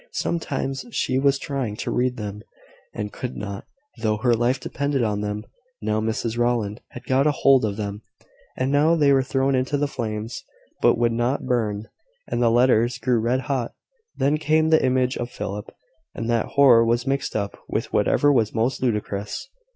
Sometimes 0.13 0.87
she 0.89 1.19
was 1.19 1.37
trying 1.37 1.75
to 1.75 1.91
read 1.91 2.17
them, 2.17 2.41
and 2.91 3.13
could 3.13 3.35
not, 3.37 3.65
though 4.01 4.17
her 4.17 4.33
life 4.33 4.59
depended 4.59 5.03
on 5.03 5.21
them. 5.21 5.45
Now 5.79 6.01
Mrs 6.01 6.39
Rowland 6.39 6.81
had 6.93 7.03
got 7.05 7.27
hold 7.27 7.63
of 7.63 7.77
them; 7.77 8.01
and 8.57 8.71
now 8.71 8.95
they 8.95 9.13
were 9.13 9.21
thrown 9.21 9.53
into 9.53 9.77
the 9.77 9.87
flames, 9.87 10.43
but 10.81 10.97
would 10.97 11.11
not 11.11 11.45
burn, 11.45 11.87
and 12.27 12.41
the 12.41 12.49
letters 12.49 12.97
grew 12.97 13.19
red 13.19 13.41
hot. 13.41 13.75
Then 14.17 14.39
came 14.39 14.69
the 14.71 14.83
image 14.83 15.17
of 15.17 15.29
Philip; 15.29 15.69
and 16.15 16.27
that 16.31 16.47
horror 16.57 16.83
was 16.83 17.05
mixed 17.05 17.35
up 17.35 17.59
with 17.69 17.93
whatever 17.93 18.33
was 18.33 18.55
most 18.55 18.81
ludicrous. 18.81 19.49